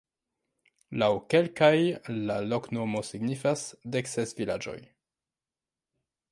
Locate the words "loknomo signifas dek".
2.53-4.13